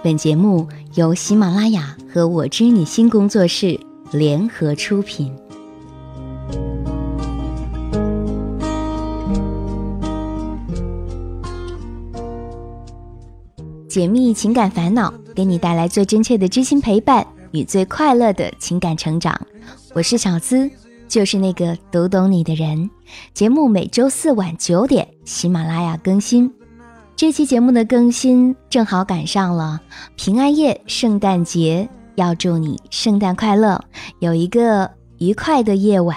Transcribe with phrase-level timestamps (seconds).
[0.00, 3.78] 本节目由喜马拉雅和我知你心工作室
[4.12, 5.34] 联合出品。
[13.88, 19.36] 解密情感烦恼，给你带来最真切的知心陪伴与最快乐的情感成长。
[19.94, 20.70] 我是小资，
[21.08, 22.88] 就是那个读懂你的人。
[23.34, 26.48] 节目每周四晚九点，喜马拉雅更新。
[27.18, 29.80] 这期节目的更新正好赶上了
[30.14, 33.84] 平安夜、圣诞节，要祝你圣诞快乐，
[34.20, 36.16] 有一个愉快的夜晚。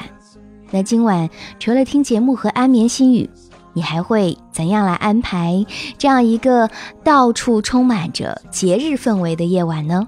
[0.69, 3.27] 那今晚除了听节目和安眠心语，
[3.73, 5.65] 你还会怎样来安排
[5.97, 6.69] 这样一个
[7.03, 10.07] 到处充满着节日氛围的夜晚呢？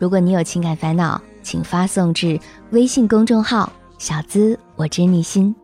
[0.00, 5.54] 如果你有情感烦恼，请发送至微信公众号“小资我知你心”。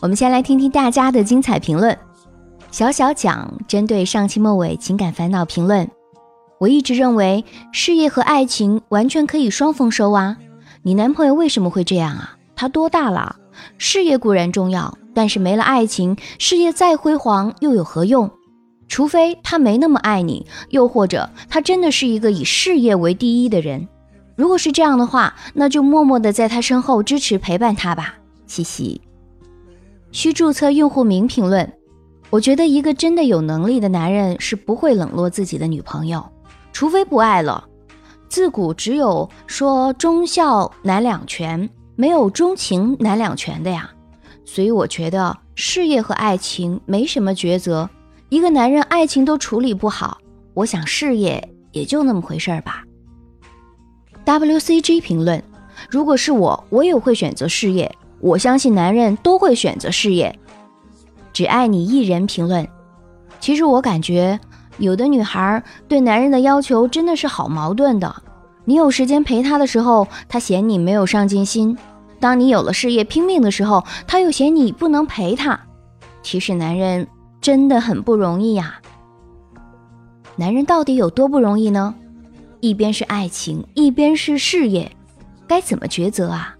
[0.00, 1.96] 我们先来听听大家的精彩评论。
[2.76, 5.90] 小小讲针对上期末尾情感烦恼评论，
[6.58, 10.36] 我一直认为事业和爱情完全可以双丰收啊！
[10.82, 12.36] 你男朋友为什么会这样啊？
[12.54, 13.36] 他多大了？
[13.78, 18.30] 事业固然重要，但是没了爱情，事业再辉煌又有何用？
[18.88, 23.88] 除非他没那么爱你，又或者他真的是一个以事业为第一的人。
[24.36, 28.18] 如果是这样的话，那就默默的在他身后支持陪伴他吧。
[28.46, 29.00] 嘻嘻。
[30.12, 31.72] 需注册用户名评论。
[32.28, 36.24] 我觉得一个真的有能力的男人是不会冷落自己的女朋友，
[36.72, 37.64] 除非不爱了。
[38.28, 43.90] 自古只有说忠孝难两全，没有忠情难两全的呀。
[44.44, 47.88] 所以我觉得事业和爱情没什么抉择。
[48.28, 50.18] 一个男人爱情都处理不好，
[50.52, 52.82] 我想事业也就那么回事儿吧。
[54.24, 55.40] WCG 评论：
[55.88, 57.90] 如果是我，我也会选择事业。
[58.18, 60.36] 我相信男人都会选择事业。
[61.36, 62.66] 只爱你一人评论，
[63.40, 64.40] 其实我感觉
[64.78, 68.22] 有的女孩对男人的要求真的是好矛盾的。
[68.64, 71.76] 你有时间陪她的时候，她嫌你没有上进心；
[72.18, 75.60] 当你有了事业拼命的时候，她又嫌你不能陪她。
[76.22, 77.06] 其实男人
[77.38, 78.80] 真的很不容易呀。
[80.36, 81.94] 男人到底有多不容易呢？
[82.60, 84.90] 一边是爱情，一边是事业，
[85.46, 86.56] 该怎么抉择啊？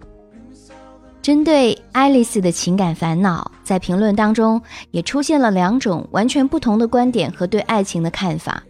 [1.22, 4.62] 针对爱丽丝的情感烦恼，在评论当中
[4.93, 8.62] 也出现了两种完全不同的观点和对爱情的看法。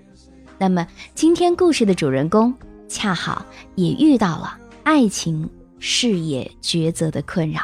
[0.56, 2.52] 那么，今天故事的主人公
[2.88, 5.46] 恰好也遇到了爱情
[5.78, 7.60] 事业抉择的困扰。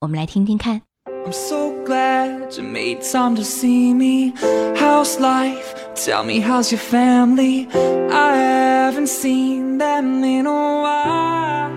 [0.00, 0.82] 我们来听听看
[1.24, 2.96] i'm so glad to meet
[3.36, 4.32] you see me
[4.76, 7.68] house life tell me how's your family
[8.10, 11.68] i haven't seen them in a while。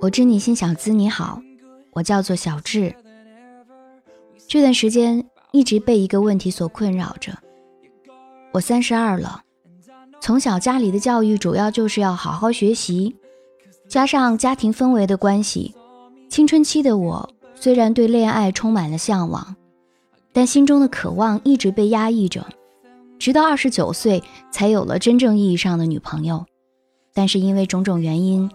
[0.00, 1.40] 我知你心小资，你好，
[1.96, 2.94] 我叫做小智。
[4.46, 7.32] 这段时间一直被一个问题所困扰着。
[8.52, 9.42] 我三十二了，
[10.20, 13.16] 从小家里的教育主要就是要好好学习，
[13.88, 15.74] 加上家庭氛围的关系，
[16.28, 19.56] 青春期的我虽然对恋爱充满了向往，
[20.34, 22.46] 但心中的渴望一直被压抑着，
[23.18, 26.44] 直到二十九岁才有了真正意义上的女朋友。
[27.14, 28.50] 但是因为种种原因，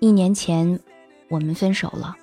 [0.00, 0.80] 一年前。
[1.30, 2.16] 我们分手了。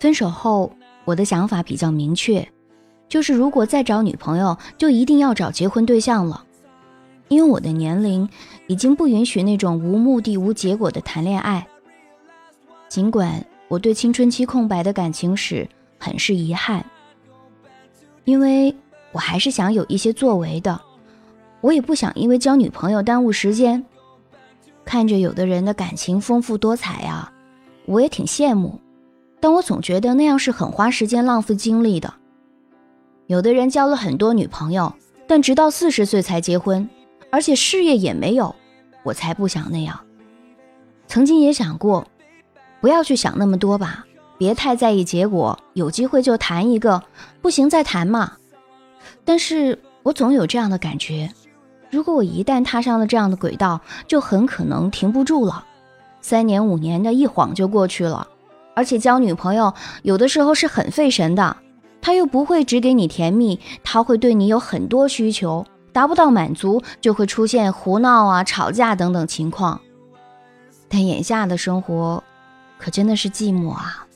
[0.00, 0.70] 分手后，
[1.04, 2.46] 我的想法比较明确，
[3.08, 6.44] 就是如果再找女朋友，就一定要找结婚对象了。
[7.28, 8.26] 因为我的年龄
[8.68, 11.66] 已经不允许那种无目的、无结果的谈恋爱。
[12.88, 16.82] 尽管我对青春期空白的感情史很是遗憾，
[18.24, 18.74] 因为
[19.12, 20.80] 我还是想有一些作为的。
[21.60, 23.84] 我也不想因为交女朋友耽误时间。
[24.84, 27.30] 看着有的人的感情丰富多彩呀，
[27.84, 28.80] 我也挺羡慕，
[29.40, 32.14] 但我总觉得那样是很花时间、浪费精力的。
[33.26, 34.92] 有的人交了很多女朋友，
[35.26, 36.88] 但直到四十岁才结婚，
[37.30, 38.54] 而且事业也没有，
[39.02, 40.00] 我才不想那样。
[41.06, 42.06] 曾经也想过，
[42.80, 44.06] 不要去想那么多吧，
[44.38, 47.02] 别太在意结果，有机会就谈一个，
[47.40, 48.32] 不行再谈嘛。
[49.24, 51.30] 但是我总有这样的感觉。
[51.90, 55.64] 如果我一旦踏上了这样的轨道，就很可能停不住了。
[56.20, 58.28] 三年五年的一晃就过去了，
[58.78, 61.56] 而且交女朋友有的时候是很费神的，
[62.00, 69.80] 他又不会只给你甜蜜，他会对你有很多需求，达不到满足就会出现胡闹啊、吵架等等情况。
[70.88, 72.22] 但眼下的生活，
[72.78, 74.06] 可真的是寂寞啊。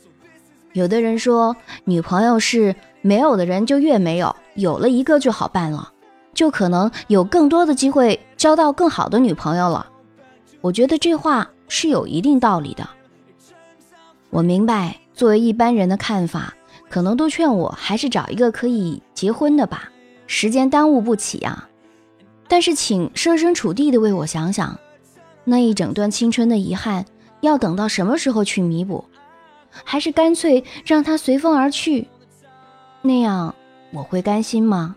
[0.75, 5.91] 有的人说，女朋友是没有的人就越没有，有了一个就好办了。
[6.33, 9.89] 就可能有更多的机会交到更好的女朋友了。
[10.61, 12.89] 我觉得这话是有一定道理的。
[14.33, 16.55] 我明白，作为一般人的看法，
[16.89, 19.93] 可能都劝我还是找一个可以结婚的吧。
[20.27, 21.69] 时间耽误不起啊。
[22.49, 24.79] 但是，请设身处地的为我想想，
[25.45, 27.05] 那一整段青春的遗憾，
[27.43, 29.05] 要等到什么时候去弥补？
[29.85, 32.09] 还是干脆让它随风而去？
[33.03, 33.55] 那样
[33.93, 34.97] 我会甘心吗？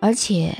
[0.00, 0.56] 而且，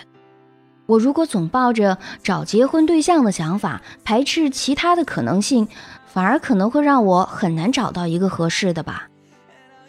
[0.86, 5.66] 我如果总抱着找结婚对象的想法，排斥其他的可能性，
[6.06, 9.08] 反而可能会让我很难找到一个合适的吧。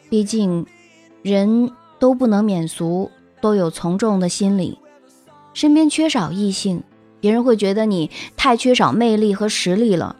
[0.09, 0.65] 毕竟，
[1.21, 3.11] 人都不能免俗，
[3.41, 4.79] 都有从众的心理。
[5.53, 6.83] 身边缺少异性，
[7.19, 10.15] 别人会觉得你太缺少魅力和实力了。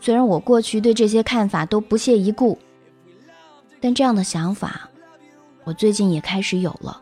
[0.00, 2.58] 虽然我过去对这些看法都不屑一顾，
[3.80, 4.88] 但这样的想法，
[5.64, 7.00] 我最近也开始有了。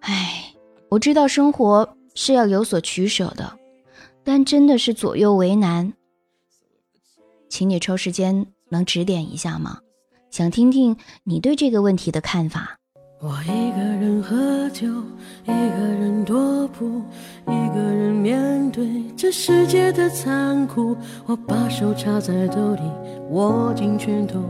[0.00, 0.49] 唉，
[0.90, 3.56] 我知道生活是要有所取舍的，
[4.24, 5.92] 但真的是左右为难。
[7.48, 9.78] 请你抽时间能指点一下吗？
[10.30, 12.76] 想听听你对这个问题的看法。
[13.20, 14.86] 我一个人喝酒，
[15.44, 17.02] 一个人踱步，
[17.46, 20.96] 一个人面对这世界的残酷。
[21.26, 22.82] 我把手插在兜里，
[23.30, 24.40] 握紧拳头，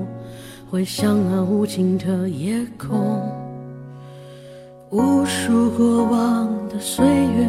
[0.70, 3.39] 回想那无尽的夜空。
[4.90, 7.46] 无数过往的岁月，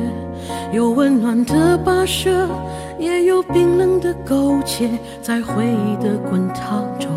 [0.72, 2.48] 有温暖的跋涉，
[3.00, 4.88] 也有冰冷的苟且，
[5.24, 7.10] 在回忆的滚烫中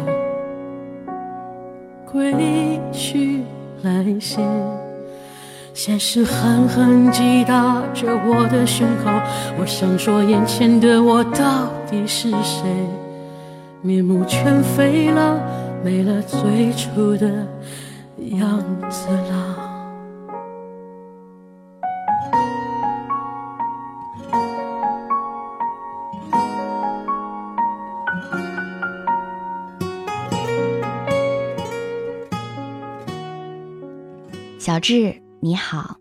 [2.11, 3.43] 归去。
[3.83, 4.41] 来兮，
[5.75, 9.11] 现实狠狠击打着我的胸口。
[9.61, 12.65] 我想说，眼前的我到底是谁？
[13.83, 15.39] 面目全非了，
[15.85, 17.29] 没了最初的
[18.39, 19.44] 样子了。
[34.65, 35.99] 小智，你好。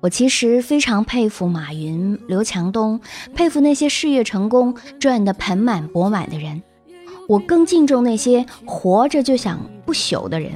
[0.00, 3.00] 我其实非常佩服马云、刘强东，
[3.32, 6.64] 佩服那些事业成功、赚得盆满钵满的人。
[7.28, 10.50] 我更敬重那些活着就想不朽的人。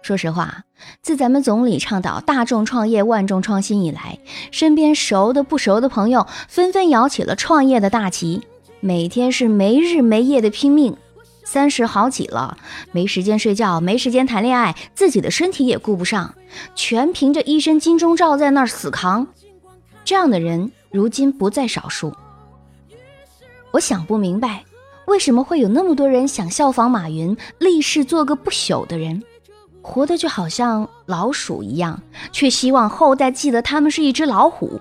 [0.00, 0.64] 说实话，
[1.02, 4.18] 自咱们总理倡导大众创业、万众创新以来，
[4.50, 8.40] 身边熟的不熟的朋友纷纷摇起了创业的大旗，
[8.80, 10.96] 每天是没日没夜的拼命。
[11.44, 12.56] 三十好几了，
[12.90, 16.34] 没时间睡觉，没时间谈恋爱，自己的身体也顾不上，
[16.74, 19.26] 全凭着一身金钟罩在那儿死扛。
[20.04, 22.14] 这样的人如今不在少数。
[23.72, 24.64] 我想不明白，
[25.06, 29.22] 为什么会有那么多人想效仿马云，立誓做个不朽的人，
[29.82, 32.02] 活的就好像老鼠一样，
[32.32, 34.80] 却希望后代记得他们是一只老虎。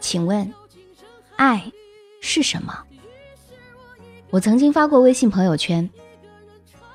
[0.00, 0.52] 请问，
[1.36, 1.72] 爱
[2.20, 2.84] 是什么？
[4.30, 5.90] 我曾经发过微信朋友圈：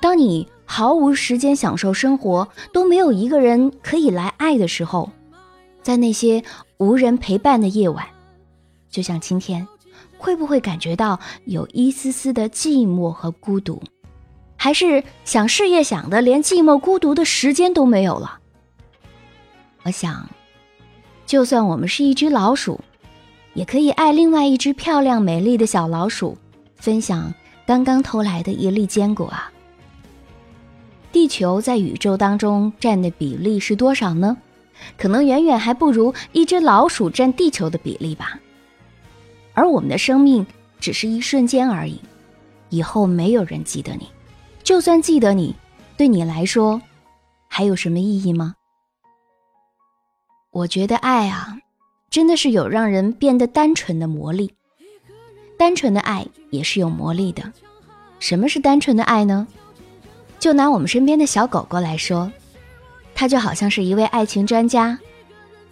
[0.00, 5.10] 当你毫无时间享受生活，都没有一个人可以来爱的时候，
[5.82, 6.42] 在那些
[6.78, 8.06] 无人陪伴的夜晚，
[8.90, 9.68] 就像今天，
[10.16, 13.82] 会不会感觉到有一丝丝的寂寞和孤独？
[14.56, 18.38] 还是想事业想的连寂寞孤独的时间都没有了？
[19.82, 20.26] 我想，
[21.26, 22.80] 就算我们是一只老鼠，
[23.52, 26.38] 也可以爱另外一只漂亮美丽的小老鼠。
[26.76, 27.32] 分享
[27.66, 29.50] 刚刚偷来的一粒坚果啊！
[31.12, 34.36] 地球在宇宙当中占的比例是多少呢？
[34.98, 38.38] 可能远远还不如一只老鼠占地球的比例吧。
[39.54, 40.46] 而我们的生命
[40.78, 41.98] 只是一瞬间而已，
[42.68, 44.06] 以后没有人记得你，
[44.62, 45.56] 就算记得你，
[45.96, 46.82] 对你来说
[47.48, 48.54] 还有什么意义吗？
[50.50, 51.58] 我觉得爱啊，
[52.10, 54.52] 真的是有让人变得单纯的魔力。
[55.58, 57.42] 单纯的爱也是有魔力的。
[58.18, 59.46] 什么是单纯的爱呢？
[60.38, 62.30] 就拿我们身边的小狗狗来说，
[63.14, 64.98] 它就好像是一位爱情专家。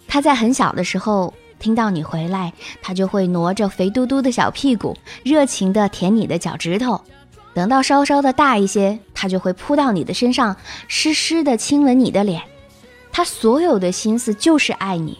[0.07, 2.51] 它在很小的时候听到你回来，
[2.81, 6.99] 它就会挪着肥嘟嘟的小屁股，热情地舔你的脚趾头。
[7.53, 10.55] 等到稍稍的大一些，它就会扑到你的身上，
[10.87, 12.41] 湿湿的亲吻你的脸。
[13.11, 15.17] 它所有的心思就是爱你。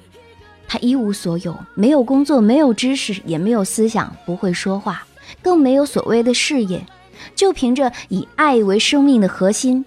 [0.68, 5.06] 他一无所有，没有工作，没有知识，也没有思想，不会说话，
[5.42, 6.86] 更没有所谓的事业，
[7.36, 9.86] 就凭着以爱为生命的核心，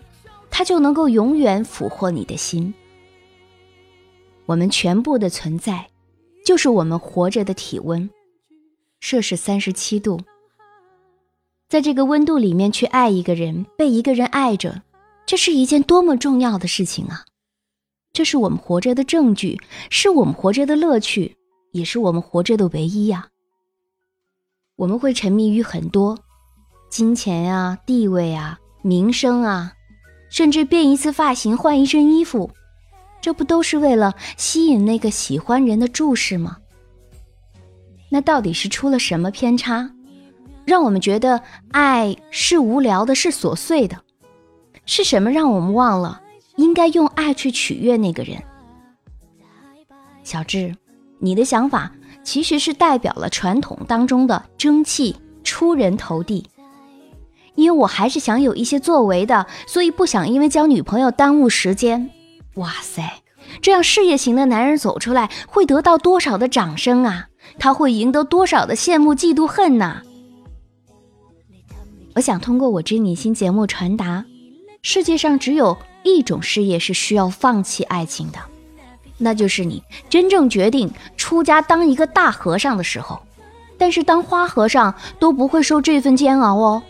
[0.51, 2.73] 他就能够永远俘获你的心。
[4.47, 5.89] 我们全部的存在，
[6.45, 8.09] 就是我们活着的体温，
[9.01, 10.21] 摄氏三十七度。
[11.69, 14.81] 在这个温度里面去爱一个人，被一个人爱着，
[15.27, 17.27] 这是一件多么重要的事情啊！
[18.19, 19.61] 这是我们活着的证据，
[19.91, 21.37] 是我们活着的乐趣，
[21.71, 23.29] 也是我们活着的唯一呀。
[24.75, 26.19] 我们会沉迷于很多
[26.91, 29.73] 金钱呀、地位啊、名声啊，
[30.31, 32.51] 甚至变一次发型、换一身衣服，
[33.21, 36.57] 这不都是为了吸引那个喜欢人的注视吗？
[38.11, 39.93] 那到底是出了什么偏差，
[40.65, 43.97] 让我们觉得爱是无聊的，是琐碎的？
[44.87, 46.21] 是什么让我们忘了
[46.59, 48.37] 应该用爱去取悦那个人？
[50.23, 50.75] 小智，
[51.19, 51.91] 你的想法
[52.23, 56.47] 其实是代表了传统当中的争气、出人头地。
[57.55, 62.11] 因为我还是想有一些作为的，所以不想因为交女朋友耽误时间。
[62.55, 63.23] 哇塞，
[63.63, 67.29] 这样事业型的男人走出来会得到多少的掌声啊？
[67.59, 70.03] 他会赢得多少的羡慕、嫉妒、恨呐？
[72.15, 74.25] 我想通过我知你心节目传达：
[74.83, 78.39] 世界上只有一种事业是需要放弃爱情的，
[79.17, 83.19] 那就是你真正决定出家当一个大和尚的时候。
[83.81, 86.83] 但是当花和尚都不会受这份煎熬哦。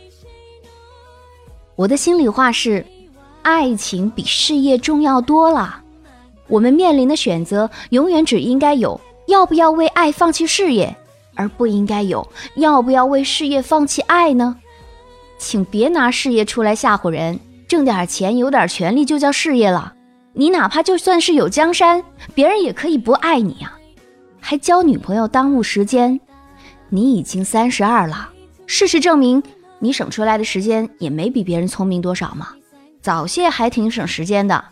[1.76, 2.86] 我的心里话是，
[3.42, 5.82] 爱情比事业重要多了。
[6.46, 10.96] 我们面临的选择，永远只应该有要不要为爱放弃事业，
[11.34, 14.56] 而不应该有要不要为事业放弃爱呢？
[15.36, 17.38] 请别拿事业出来吓唬人，
[17.68, 19.94] 挣点钱、有点权利就叫事业了。
[20.32, 22.02] 你哪怕就算是有江山，
[22.34, 23.72] 别人也可以不爱你呀。
[24.40, 26.18] 还交女朋友耽误时间，
[26.88, 28.30] 你已经三十二了，
[28.66, 29.42] 事实证明。
[29.80, 32.48] 你省出来的时间也没比别人聪明多少嘛，
[33.00, 34.64] 早泄还挺省时间的。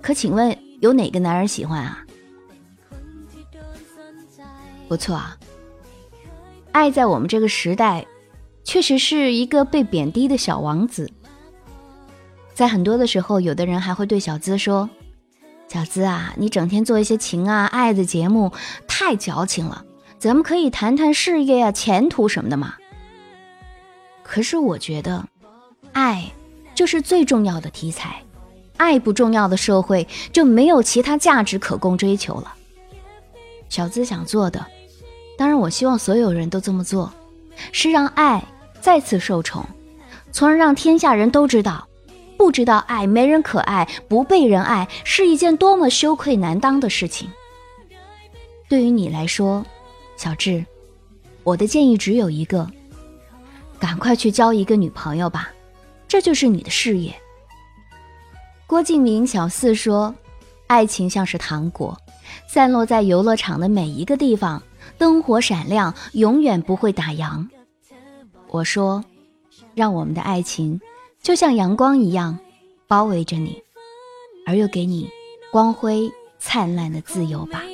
[0.00, 1.98] 可请问有哪个男人喜欢啊？
[4.88, 5.36] 不错啊，
[6.72, 8.06] 爱在我们这个时代，
[8.62, 11.10] 确实是一个被贬低的小王子。
[12.56, 14.88] 在很多的时候，有的人还会对小资说
[15.68, 18.50] ：“小资啊，你整天做一些情啊爱的节目，
[18.88, 19.84] 太矫情了。
[20.18, 22.76] 咱们可以谈谈事业呀、前途什么的嘛。”
[24.24, 25.22] 可是我觉得，
[25.92, 26.32] 爱
[26.74, 28.22] 就是最重要的题材。
[28.78, 32.54] 爱不重要的社会就没有其他价值可供追求了。
[33.68, 34.66] 小资想做的，
[35.36, 37.12] 当然我希望所有人都这么做，
[37.70, 38.42] 是让爱
[38.80, 39.66] 再次受宠，
[40.32, 41.85] 从而让天下人都知道，
[42.36, 47.30] 不知道爱、没人可爱、不被人爱是一件多么羞愧难当的事情。
[48.68, 49.64] 对于你来说，
[50.16, 50.64] 小智，
[51.42, 52.68] 我的建议只有一个。
[53.78, 55.50] 赶快去交一个女朋友吧，
[56.08, 57.14] 这就是你的事业。
[58.66, 60.14] 郭敬明小四说
[60.66, 61.96] ：“爱情像是糖果，
[62.48, 64.62] 散落在游乐场的每一个地方，
[64.96, 67.46] 灯火闪亮，永远不会打烊。”
[68.48, 69.04] 我说
[69.76, 70.80] ：“让我们的爱情
[71.26, 72.38] 就像阳光一样，
[72.86, 73.60] 包围着你，
[74.46, 75.10] 而又给你
[75.50, 77.64] 光辉灿烂的自由吧。”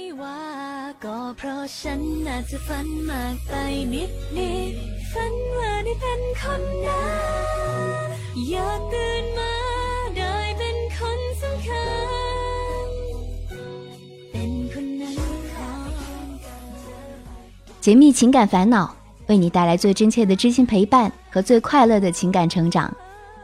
[17.82, 22.90] 解密情感烦恼，为你带来最真切的知心陪伴和最快乐的情感成长。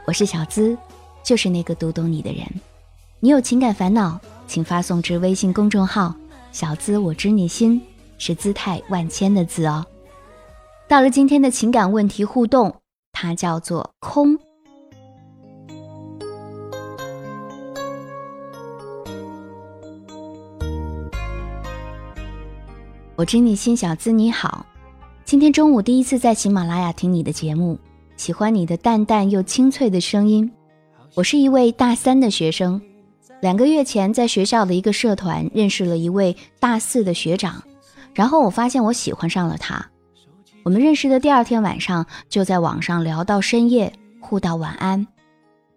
[0.08, 0.74] 我是小资，
[1.22, 2.42] 就是那个读懂你的人。
[3.20, 6.14] 你有情感烦恼，请发送至微信公众号
[6.50, 7.78] “小资我知你心”，
[8.16, 9.84] 是姿态万千的“字”哦。
[10.88, 12.74] 到了今天的情感问题互动，
[13.12, 14.38] 它叫做空。
[23.14, 24.64] 我知你心小资你好，
[25.26, 27.78] 今天中午第一次在喜马拉雅听你的节目，
[28.18, 30.50] 喜欢你的淡淡又清脆的声音。
[31.14, 32.78] 我是一位大三的学生，
[33.40, 37.62] 两个月前在学校的一个社团认识了一位大四的学长，
[38.12, 39.88] 然后我发现我喜欢上了他。
[40.64, 45.06] 我们认识的第二天晚上，就在网上聊到深夜，互道晚安。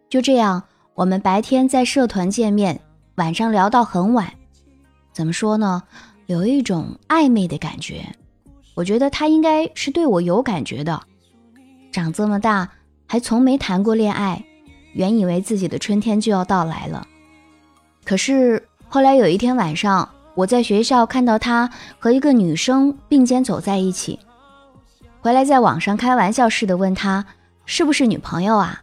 [0.09, 0.63] 就这样，
[0.95, 2.81] 我们白天在社团见面，
[3.15, 4.33] 晚上聊到很晚。
[5.13, 5.83] 怎么说呢？
[6.25, 8.03] 有一种暧昧的感觉。
[8.73, 10.99] 我觉得他应该是对我有感觉的。
[11.91, 12.69] 长这么大，
[13.05, 14.43] 还从没谈过恋爱，
[14.93, 17.05] 原以为自己的春天就要到来了。
[18.03, 21.69] 可是后来有一天晚上，我在学校看到他
[21.99, 24.19] 和一个女生并肩走在一起。
[25.21, 27.25] 回来，在网上开玩笑似的问他
[27.65, 28.81] 是不是女朋友啊？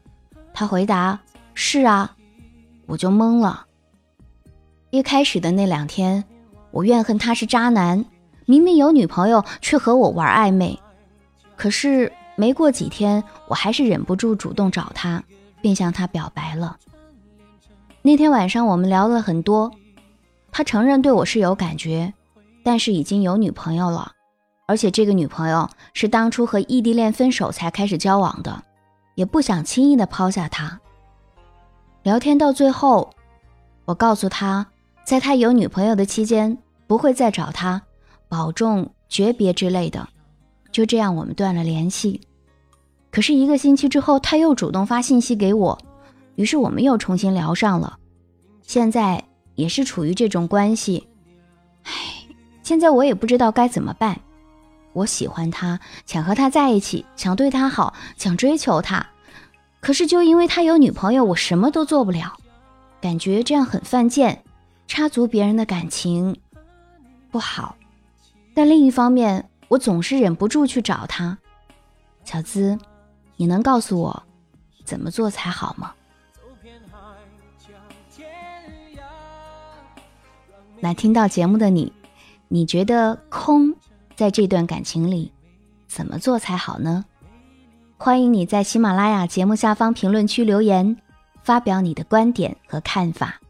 [0.55, 1.19] 他回答
[1.55, 2.15] 是啊，
[2.87, 3.67] 我就懵了。
[4.91, 6.25] 一开始的那两天，
[6.71, 8.05] 我怨恨他是渣男，
[8.45, 10.79] 明明有女朋友却和我玩暧昧。
[11.57, 15.21] 可是没过几天，我还是忍不住主动找他，
[15.61, 16.77] 并向他表白了。
[18.01, 19.73] 那天晚上我们聊了很多，
[20.53, 22.15] 他承认对我是有感觉，
[22.63, 24.13] 但是已经有女朋友了。
[24.67, 28.63] 而且这个女朋友是当初和异地恋分手才开始交往的，
[29.17, 30.79] 也不想轻易的抛下他。
[32.05, 33.11] 聊天到最后，
[33.85, 34.65] 我告诉他
[35.03, 37.83] 在他有女朋友的期间不会再找他，
[38.29, 40.09] 保重诀别之类的。
[40.71, 42.21] 就这样，我们断了联系。
[43.11, 45.79] 可是一个星期之后，他又主动发信息给我，
[46.37, 47.99] 于是我们又重新聊上了。
[48.63, 49.25] 现在
[49.55, 51.07] 也是处于这种关系。
[51.85, 51.93] 唉，
[52.63, 54.21] 现在我也不知道该怎么办。
[54.93, 59.07] 我喜欢他，想和他在一起，想对他好，想追求他。
[59.81, 62.37] 可是就因为他有女朋友，我什么都做不了，
[63.01, 64.43] 感觉这样很犯贱，
[64.87, 66.37] 插足别人的感情
[67.31, 67.77] 不好。
[68.55, 71.39] 但另一方面，我总是忍不住去找他。
[72.25, 72.77] 小资，
[73.39, 74.23] 你能告诉我
[74.85, 75.95] 怎么做才好吗？
[80.81, 81.93] 那听到节目的你，
[82.49, 83.73] 你觉得空
[84.17, 85.33] 在这段感情里
[85.87, 87.05] 怎么做才好呢？
[87.97, 90.97] 欢迎你在喜马拉雅节目下方评论区留言，
[91.45, 93.41] 发表你的观点和看法。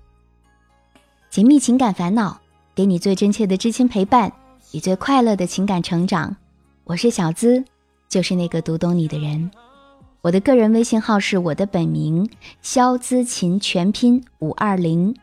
[1.31, 2.39] 解密情感烦恼，
[2.75, 4.31] 给你最真切的知心陪伴
[4.73, 6.37] 与最快乐的情感成长。
[6.85, 7.65] 我是小资，
[8.07, 9.51] 就是那个读懂你的人。
[10.21, 12.29] 我的个人微信号是我的本名
[12.61, 15.15] 肖姿琴全拼五二零，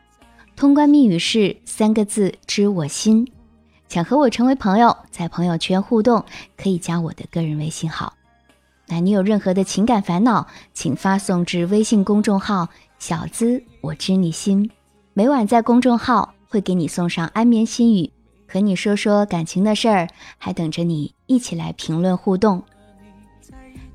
[0.56, 3.30] 通关密语是三个字知我心。
[3.88, 6.24] 想和我成为朋友，在朋友圈互动，
[6.56, 8.14] 可以加我的个人微信号。
[8.88, 14.70] 那你有任何的情感烦恼，请发送至微信公众号“小资我知你心”，
[15.12, 18.10] 每晚在公众号会给你送上安眠心语，
[18.48, 22.62] 和你说说感情的事儿，还等着你一起来评论互动。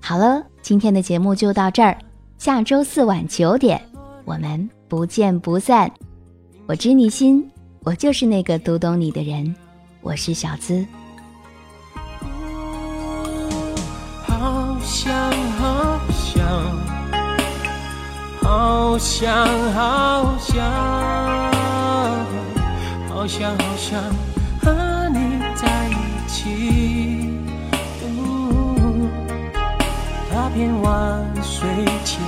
[0.03, 1.97] 好了，今天的节目就到这儿，
[2.37, 3.79] 下周四晚九点，
[4.25, 5.89] 我们不见不散。
[6.65, 7.47] 我知你心，
[7.83, 9.55] 我就是那个读懂你的人，
[10.01, 10.85] 我是小资。
[14.23, 15.13] 好想，
[15.59, 16.47] 好想，
[18.41, 20.65] 好想，好想，
[23.07, 24.30] 好想，好想
[30.51, 31.65] 走遍万水
[32.03, 32.19] 千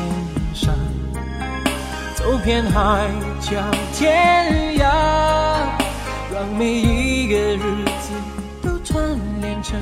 [0.53, 0.73] 山，
[2.15, 3.09] 走遍海
[3.41, 4.85] 角天涯，
[6.33, 8.13] 让每一个日子
[8.61, 9.03] 都串
[9.41, 9.77] 联成。